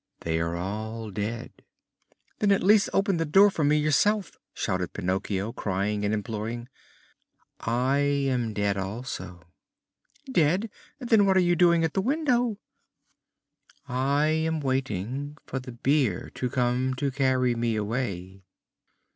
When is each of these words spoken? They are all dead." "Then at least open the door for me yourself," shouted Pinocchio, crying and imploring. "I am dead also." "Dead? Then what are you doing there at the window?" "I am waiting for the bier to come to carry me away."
They 0.21 0.39
are 0.39 0.55
all 0.55 1.11
dead." 1.11 1.51
"Then 2.39 2.51
at 2.51 2.63
least 2.63 2.89
open 2.91 3.17
the 3.17 3.23
door 3.23 3.51
for 3.51 3.63
me 3.63 3.77
yourself," 3.77 4.35
shouted 4.55 4.93
Pinocchio, 4.93 5.53
crying 5.53 6.03
and 6.03 6.11
imploring. 6.11 6.69
"I 7.59 7.99
am 7.99 8.51
dead 8.51 8.77
also." 8.77 9.43
"Dead? 10.31 10.71
Then 10.97 11.27
what 11.27 11.37
are 11.37 11.39
you 11.39 11.55
doing 11.55 11.81
there 11.81 11.85
at 11.85 11.93
the 11.93 12.01
window?" 12.01 12.57
"I 13.87 14.25
am 14.25 14.59
waiting 14.59 15.37
for 15.45 15.59
the 15.59 15.71
bier 15.73 16.31
to 16.33 16.49
come 16.49 16.95
to 16.95 17.11
carry 17.11 17.53
me 17.53 17.75
away." 17.75 18.41